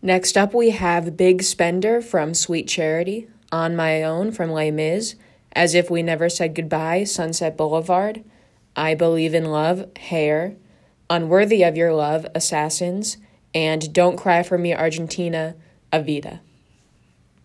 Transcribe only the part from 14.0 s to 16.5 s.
Cry for Me, Argentina, Evita.